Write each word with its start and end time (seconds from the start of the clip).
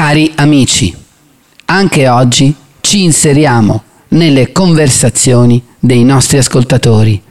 Cari 0.00 0.32
amici, 0.36 0.96
anche 1.66 2.08
oggi 2.08 2.54
ci 2.80 3.02
inseriamo 3.02 3.82
nelle 4.08 4.50
conversazioni 4.50 5.62
dei 5.78 6.04
nostri 6.04 6.38
ascoltatori. 6.38 7.22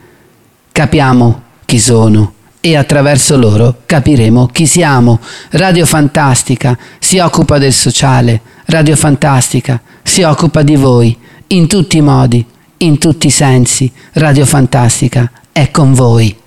Capiamo 0.71 1.43
chi 1.65 1.79
sono 1.79 2.33
e 2.61 2.77
attraverso 2.77 3.37
loro 3.37 3.77
capiremo 3.87 4.45
chi 4.51 4.67
siamo. 4.67 5.19
Radio 5.49 5.87
Fantastica 5.87 6.77
si 6.99 7.17
occupa 7.17 7.57
del 7.57 7.73
sociale, 7.73 8.39
Radio 8.66 8.95
Fantastica 8.95 9.81
si 10.04 10.21
occupa 10.21 10.61
di 10.61 10.75
voi 10.75 11.17
in 11.47 11.67
tutti 11.67 11.97
i 11.97 12.01
modi, 12.01 12.45
in 12.77 12.99
tutti 12.99 13.25
i 13.25 13.31
sensi. 13.31 13.91
Radio 14.13 14.45
Fantastica 14.45 15.31
è 15.51 15.71
con 15.71 15.95
voi. 15.95 16.38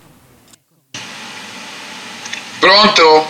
Pronto? 2.60 3.26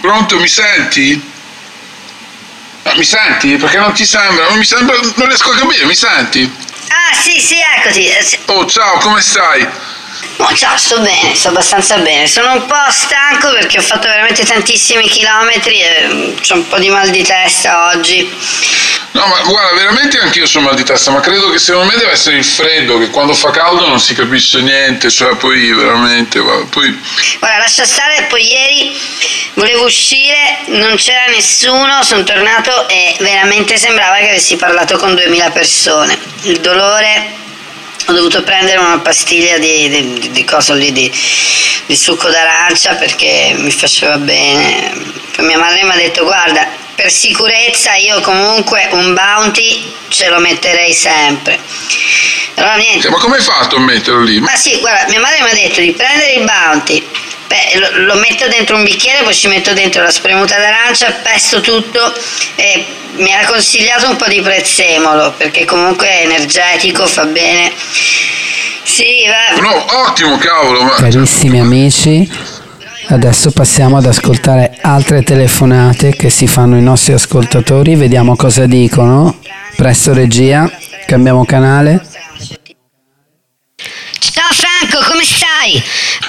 Pronto, 0.00 0.40
mi 0.40 0.48
senti? 0.48 1.38
Ah, 2.82 2.94
mi 2.96 3.04
senti? 3.04 3.56
Perché 3.56 3.78
non 3.78 3.92
ti 3.92 4.04
sembra? 4.04 4.48
Non 4.48 4.58
mi 4.58 4.64
sembra, 4.64 4.96
non 4.96 5.26
riesco 5.26 5.50
a 5.50 5.56
capire, 5.56 5.84
mi 5.84 5.94
senti? 5.94 6.68
Ah, 6.88 7.14
sì, 7.14 7.38
sì, 7.38 7.56
eccoti. 7.76 8.06
Eh. 8.06 8.38
Oh, 8.46 8.66
ciao, 8.66 8.98
come 8.98 9.20
stai? 9.20 9.66
Oh, 10.36 10.54
ciao, 10.54 10.76
sto 10.78 11.00
bene, 11.00 11.34
sto 11.34 11.48
abbastanza 11.48 11.98
bene. 11.98 12.26
Sono 12.26 12.52
un 12.54 12.66
po' 12.66 12.90
stanco 12.90 13.50
perché 13.52 13.78
ho 13.78 13.82
fatto 13.82 14.08
veramente 14.08 14.44
tantissimi 14.44 15.06
chilometri 15.06 15.80
e 15.80 16.06
mm, 16.08 16.36
ho 16.48 16.54
un 16.54 16.68
po' 16.68 16.78
di 16.78 16.88
mal 16.88 17.10
di 17.10 17.22
testa 17.22 17.90
oggi. 17.90 18.28
No, 19.12 19.26
ma 19.26 19.40
guarda, 19.42 19.74
veramente 19.76 20.18
anch'io 20.18 20.46
sono 20.46 20.66
mal 20.66 20.76
di 20.76 20.84
testa, 20.84 21.10
ma 21.10 21.20
credo 21.20 21.50
che 21.50 21.58
secondo 21.58 21.90
me 21.90 21.98
deve 21.98 22.12
essere 22.12 22.36
il 22.36 22.44
freddo, 22.44 22.98
che 22.98 23.10
quando 23.10 23.34
fa 23.34 23.50
caldo 23.50 23.86
non 23.86 24.00
si 24.00 24.14
capisce 24.14 24.60
niente, 24.62 25.10
cioè 25.10 25.34
poi 25.36 25.72
veramente, 25.72 26.40
poi... 26.70 27.02
Guarda, 27.38 27.58
lascia 27.58 27.84
stare, 27.84 28.26
poi 28.28 28.46
ieri 28.46 28.98
volevo 29.60 29.84
uscire, 29.84 30.60
non 30.68 30.96
c'era 30.96 31.26
nessuno, 31.26 32.02
sono 32.02 32.24
tornato 32.24 32.88
e 32.88 33.14
veramente 33.20 33.76
sembrava 33.76 34.16
che 34.16 34.30
avessi 34.30 34.56
parlato 34.56 34.96
con 34.96 35.14
2000 35.14 35.50
persone. 35.50 36.18
Il 36.44 36.60
dolore 36.60 37.38
ho 38.06 38.12
dovuto 38.12 38.42
prendere 38.42 38.78
una 38.78 39.00
pastiglia 39.00 39.58
di, 39.58 39.90
di, 39.90 40.30
di 40.30 40.44
cosa 40.44 40.72
lì, 40.72 40.90
di, 40.92 41.12
di 41.84 41.94
succo 41.96 42.30
d'arancia 42.30 42.94
perché 42.94 43.54
mi 43.58 43.70
faceva 43.70 44.16
bene. 44.16 44.92
Poi 45.36 45.44
mia 45.44 45.58
madre 45.58 45.84
mi 45.84 45.90
ha 45.90 45.96
detto 45.96 46.24
guarda, 46.24 46.66
per 46.94 47.10
sicurezza 47.10 47.94
io 47.96 48.18
comunque 48.22 48.88
un 48.92 49.12
bounty 49.12 49.92
ce 50.08 50.30
lo 50.30 50.38
metterei 50.38 50.94
sempre. 50.94 51.58
Allora 52.54 52.76
niente. 52.76 53.10
Ma 53.10 53.18
come 53.18 53.36
hai 53.36 53.42
fatto 53.42 53.76
a 53.76 53.80
metterlo 53.80 54.22
lì? 54.22 54.40
Ma 54.40 54.56
sì, 54.56 54.78
guarda, 54.80 55.04
mia 55.10 55.20
madre 55.20 55.42
mi 55.42 55.50
ha 55.50 55.54
detto 55.54 55.80
di 55.80 55.92
prendere 55.92 56.32
il 56.32 56.44
bounty. 56.44 57.06
Beh, 57.50 57.80
lo, 57.80 58.04
lo 58.04 58.14
metto 58.14 58.46
dentro 58.46 58.76
un 58.76 58.84
bicchiere, 58.84 59.24
poi 59.24 59.34
ci 59.34 59.48
metto 59.48 59.72
dentro 59.72 60.04
la 60.04 60.12
spremuta 60.12 60.56
d'arancia, 60.56 61.10
pesto 61.20 61.60
tutto 61.60 62.14
e 62.54 62.84
mi 63.16 63.34
ha 63.34 63.44
consigliato 63.44 64.08
un 64.08 64.14
po' 64.14 64.28
di 64.28 64.40
prezzemolo 64.40 65.32
perché 65.36 65.64
comunque 65.64 66.06
è 66.06 66.22
energetico, 66.26 67.08
fa 67.08 67.24
bene. 67.24 67.72
Sì, 68.84 69.26
va. 69.26 69.60
No, 69.60 69.84
ottimo, 70.06 70.38
cavolo. 70.38 70.84
Ma... 70.84 70.94
Carissimi 70.94 71.58
amici, 71.58 72.30
adesso 73.08 73.50
passiamo 73.50 73.96
ad 73.96 74.06
ascoltare 74.06 74.78
altre 74.82 75.24
telefonate 75.24 76.14
che 76.14 76.30
si 76.30 76.46
fanno 76.46 76.76
i 76.76 76.82
nostri 76.82 77.14
ascoltatori, 77.14 77.96
vediamo 77.96 78.36
cosa 78.36 78.66
dicono. 78.66 79.40
Presto 79.74 80.12
regia, 80.12 80.70
cambiamo 81.04 81.44
canale. 81.44 82.00
Franco, 84.80 85.04
come 85.10 85.24
stai? 85.24 85.82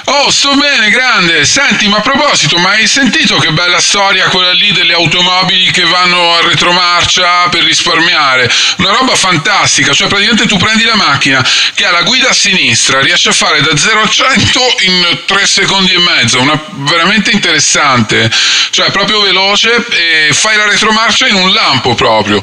Oh, 0.04 0.30
sto 0.30 0.54
bene, 0.56 0.90
grande. 0.90 1.46
Senti, 1.46 1.88
ma 1.88 1.98
a 1.98 2.00
proposito, 2.00 2.58
ma 2.58 2.70
hai 2.70 2.86
sentito 2.86 3.38
che 3.38 3.50
bella 3.52 3.80
storia 3.80 4.28
quella 4.28 4.52
lì 4.52 4.72
delle 4.72 4.92
automobili 4.92 5.70
che 5.70 5.84
vanno 5.84 6.34
a 6.34 6.42
retromarcia 6.42 7.48
per 7.48 7.62
risparmiare? 7.62 8.50
Una 8.76 8.90
roba 8.90 9.16
fantastica, 9.16 9.94
cioè 9.94 10.08
praticamente 10.08 10.46
tu 10.46 10.58
prendi 10.58 10.84
la 10.84 10.96
macchina 10.96 11.42
che 11.74 11.86
ha 11.86 11.92
la 11.92 12.02
guida 12.02 12.28
a 12.28 12.34
sinistra, 12.34 13.00
riesce 13.00 13.30
a 13.30 13.32
fare 13.32 13.62
da 13.62 13.74
0 13.74 14.02
a 14.02 14.08
100 14.08 14.60
in 14.80 15.20
3 15.24 15.46
secondi 15.46 15.92
e 15.94 15.98
mezzo, 15.98 16.40
una 16.40 16.60
veramente 16.72 17.30
interessante, 17.30 18.30
cioè 18.70 18.90
proprio 18.90 19.22
veloce 19.22 19.82
e 19.92 20.34
fai 20.34 20.56
la 20.56 20.66
retromarcia 20.66 21.26
in 21.26 21.36
un 21.36 21.52
lampo 21.52 21.94
proprio. 21.94 22.42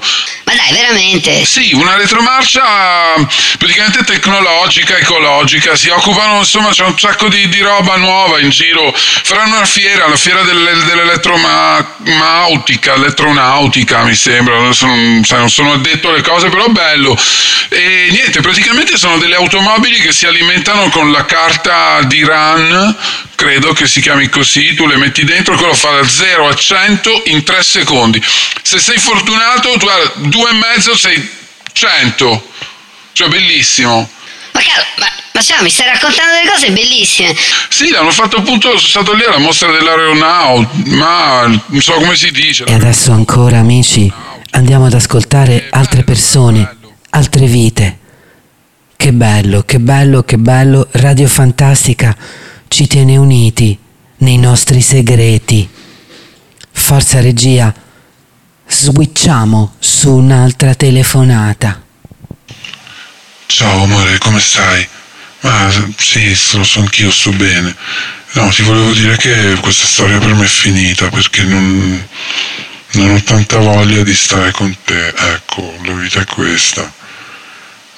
Ma 0.50 0.56
dai, 0.56 0.72
veramente? 0.72 1.46
Sì, 1.46 1.76
una 1.76 1.96
retromarcia 1.96 2.64
praticamente 3.60 4.04
tecnologica, 4.04 4.98
ecologica, 4.98 5.76
si 5.76 5.90
occupano, 5.90 6.40
insomma, 6.40 6.70
c'è 6.70 6.86
un 6.86 6.98
sacco 6.98 7.28
di, 7.28 7.48
di 7.50 7.60
roba 7.60 7.98
nuova 7.98 8.40
in 8.40 8.50
giro. 8.50 8.92
Faranno 8.96 9.58
una 9.58 9.66
fiera, 9.68 10.08
la 10.08 10.16
fiera 10.16 10.42
delle- 10.42 10.84
dell'elettromautica, 10.86 12.96
eletronautica 12.96 14.02
mi 14.06 14.16
sembra, 14.16 14.58
non, 14.58 14.74
sai, 14.74 15.22
non 15.38 15.52
sono 15.52 15.74
addetto 15.74 16.10
alle 16.10 16.24
cose, 16.24 16.50
però 16.50 16.66
bello. 16.70 17.16
E 17.70 18.08
niente, 18.10 18.29
praticamente 18.42 18.98
sono 18.98 19.18
delle 19.18 19.36
automobili 19.36 20.00
che 20.00 20.12
si 20.12 20.26
alimentano 20.26 20.90
con 20.90 21.12
la 21.12 21.26
carta 21.26 22.02
di 22.04 22.24
RAN, 22.24 22.96
credo 23.36 23.74
che 23.74 23.88
si 23.88 24.02
chiami 24.02 24.30
così, 24.30 24.74
tu 24.74 24.86
le 24.86 24.98
metti 24.98 25.24
dentro, 25.24 25.56
quello 25.56 25.74
fa 25.74 25.92
da 25.92 26.08
0 26.08 26.48
a 26.48 26.54
100 26.54 27.24
in 27.26 27.44
3 27.44 27.64
secondi. 27.64 28.24
Se 28.62 28.80
sei 28.80 28.98
fortunato, 28.98 29.72
tu 29.72 29.86
guarda, 29.86 30.12
due 30.16 30.50
e 30.50 30.54
mezzo 30.54 30.96
sei 30.96 31.30
100, 31.72 32.52
cioè 33.14 33.28
bellissimo. 33.30 34.10
Ma 34.52 34.62
ma, 34.98 35.12
ma 35.34 35.42
cioè, 35.42 35.62
mi 35.62 35.70
stai 35.70 35.88
raccontando 35.88 36.34
delle 36.34 36.50
cose 36.50 36.72
bellissime. 36.72 37.36
Sì, 37.70 37.90
l'hanno 37.90 38.12
fatto 38.12 38.38
appunto, 38.38 38.70
sono 38.78 38.80
stato 38.80 39.14
lì 39.14 39.24
alla 39.24 39.38
mostra 39.38 39.72
dell'aeronauta, 39.72 40.70
ma 40.86 41.46
non 41.46 41.82
so 41.82 41.94
come 41.94 42.16
si 42.16 42.32
dice. 42.32 42.66
E 42.66 42.74
adesso 42.74 43.12
ancora 43.12 43.60
amici, 43.60 44.12
andiamo 44.52 44.88
ad 44.88 44.94
ascoltare 44.94 45.68
altre 45.72 46.04
persone, 46.04 46.78
altre 47.12 47.46
vite. 47.46 47.99
Che 49.10 49.16
bello, 49.16 49.64
che 49.64 49.80
bello, 49.80 50.22
che 50.22 50.38
bello, 50.38 50.88
Radio 50.92 51.28
Fantastica 51.28 52.16
ci 52.68 52.86
tiene 52.86 53.18
uniti 53.18 53.76
nei 54.18 54.38
nostri 54.38 54.82
segreti. 54.82 55.68
Forza 56.72 57.20
regia, 57.20 57.74
switchiamo 58.68 59.74
su 59.80 60.12
un'altra 60.12 60.76
telefonata. 60.76 61.82
Ciao 63.48 63.82
amore, 63.82 64.20
come 64.20 64.40
stai? 64.40 64.88
Ma 65.40 65.72
sì, 65.98 66.30
lo 66.56 66.64
so 66.64 66.82
anch'io, 66.82 67.10
sto 67.10 67.32
bene. 67.32 67.76
No, 68.34 68.50
ti 68.50 68.62
volevo 68.62 68.92
dire 68.92 69.18
che 69.18 69.58
questa 69.60 69.88
storia 69.88 70.20
per 70.20 70.36
me 70.36 70.46
è 70.46 70.48
finita 70.48 71.10
perché 71.10 71.42
non, 71.46 72.08
non 72.92 73.10
ho 73.10 73.24
tanta 73.24 73.58
voglia 73.58 74.04
di 74.04 74.14
stare 74.14 74.52
con 74.52 74.72
te. 74.86 75.08
Ecco, 75.08 75.74
la 75.84 75.94
vita 75.94 76.20
è 76.22 76.26
questa. 76.26 76.98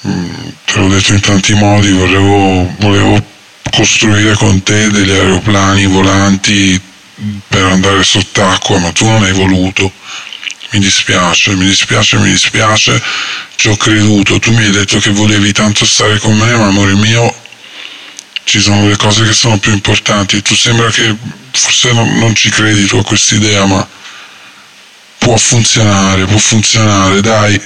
Mm, 0.07 0.50
te 0.66 0.79
l'ho 0.79 0.88
detto 0.88 1.13
in 1.13 1.19
tanti 1.19 1.53
modi, 1.53 1.91
volevo, 1.91 2.73
volevo 2.79 3.23
costruire 3.72 4.34
con 4.34 4.63
te 4.63 4.89
degli 4.89 5.12
aeroplani 5.12 5.85
volanti 5.85 6.81
per 7.47 7.63
andare 7.66 8.03
sott'acqua, 8.03 8.79
ma 8.79 8.91
tu 8.91 9.06
non 9.06 9.23
hai 9.23 9.31
voluto. 9.31 9.91
Mi 10.72 10.79
dispiace, 10.79 11.56
mi 11.56 11.66
dispiace, 11.66 12.17
mi 12.17 12.31
dispiace, 12.31 13.01
ci 13.56 13.67
ho 13.67 13.78
creduto, 13.78 14.40
tu 14.40 14.51
mi 14.51 14.63
hai 14.63 14.72
detto 14.72 14.97
che 15.00 15.11
volevi 15.11 15.51
tanto 15.51 15.85
stare 15.85 16.17
con 16.17 16.35
me, 16.35 16.56
ma 16.56 16.67
amore 16.67 16.95
mio, 16.95 17.35
ci 18.44 18.59
sono 18.59 18.81
delle 18.81 18.95
cose 18.95 19.23
che 19.25 19.34
sono 19.34 19.59
più 19.59 19.72
importanti. 19.72 20.41
Tu 20.41 20.56
sembra 20.56 20.90
che 20.90 21.16
forse 21.51 21.91
non, 21.91 22.17
non 22.17 22.34
ci 22.34 22.50
credi 22.50 22.88
tu 22.88 22.97
a 22.97 23.03
quest'idea, 23.03 23.66
ma 23.66 23.88
può 25.19 25.38
funzionare, 25.38 26.25
può 26.25 26.38
funzionare, 26.38 27.22
dai, 27.22 27.61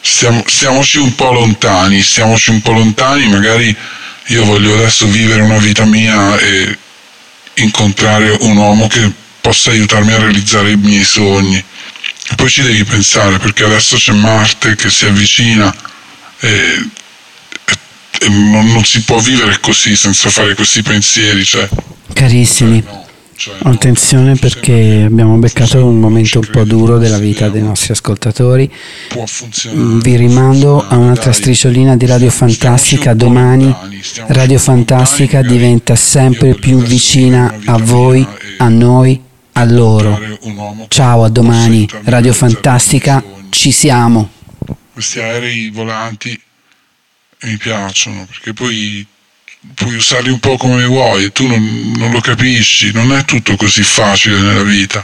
stiamo, 0.00 0.42
stiamoci 0.46 0.98
un 0.98 1.14
po' 1.14 1.32
lontani, 1.32 2.02
stiamoci 2.02 2.50
un 2.50 2.60
po' 2.62 2.72
lontani, 2.72 3.28
magari 3.28 3.74
io 4.26 4.44
voglio 4.44 4.74
adesso 4.74 5.06
vivere 5.06 5.42
una 5.42 5.58
vita 5.58 5.84
mia 5.84 6.38
e 6.38 6.78
incontrare 7.54 8.36
un 8.40 8.56
uomo 8.56 8.86
che 8.86 9.10
possa 9.40 9.70
aiutarmi 9.70 10.12
a 10.12 10.18
realizzare 10.18 10.70
i 10.70 10.76
miei 10.76 11.04
sogni. 11.04 11.56
E 11.56 12.34
poi 12.36 12.48
ci 12.48 12.62
devi 12.62 12.84
pensare 12.84 13.38
perché 13.38 13.64
adesso 13.64 13.96
c'è 13.96 14.12
Marte 14.12 14.76
che 14.76 14.88
si 14.88 15.06
avvicina 15.06 15.74
e, 16.38 16.48
e- 16.48 17.78
e 18.20 18.28
non, 18.28 18.70
non 18.72 18.84
si 18.84 19.00
può 19.02 19.18
vivere 19.18 19.58
così 19.60 19.96
senza 19.96 20.30
fare 20.30 20.54
questi 20.54 20.82
pensieri. 20.82 21.44
Cioè, 21.44 21.68
Carissimi, 22.12 22.82
no, 22.84 23.08
attenzione 23.62 24.34
perché 24.36 25.04
abbiamo 25.06 25.36
beccato 25.36 25.84
un 25.84 25.98
momento 25.98 26.40
un 26.40 26.48
po' 26.50 26.64
duro 26.64 26.98
della 26.98 27.18
vita 27.18 27.48
dei 27.48 27.62
no. 27.62 27.68
nostri 27.68 27.92
ascoltatori. 27.92 28.70
Mm, 29.68 30.00
Vi 30.00 30.16
rimando 30.16 30.86
a 30.86 30.96
un'altra 30.96 31.32
strisciolina 31.32 31.96
di 31.96 32.06
Radio 32.06 32.30
Fantastica 32.30 33.14
domani. 33.14 33.74
Radio 34.28 34.58
Fantastica 34.58 35.42
diventa 35.42 35.96
sempre 35.96 36.54
più 36.54 36.78
vicina 36.78 37.58
a 37.64 37.78
voi, 37.78 38.26
a 38.58 38.68
noi, 38.68 39.20
a 39.52 39.64
loro. 39.64 40.18
Ciao, 40.88 41.24
a 41.24 41.28
domani. 41.28 41.88
Radio 42.04 42.32
Fantastica, 42.32 43.22
ci 43.48 43.72
siamo. 43.72 44.30
questi 44.92 45.18
aerei 45.18 45.70
volanti 45.70 46.38
mi 47.42 47.56
piacciono 47.56 48.26
perché 48.26 48.52
poi 48.52 49.06
puoi 49.74 49.94
usarli 49.94 50.30
un 50.30 50.40
po' 50.40 50.56
come 50.56 50.84
vuoi, 50.84 51.32
tu 51.32 51.46
non, 51.46 51.92
non 51.96 52.10
lo 52.10 52.20
capisci, 52.20 52.92
non 52.92 53.12
è 53.12 53.24
tutto 53.24 53.56
così 53.56 53.82
facile 53.82 54.38
nella 54.38 54.62
vita. 54.62 55.02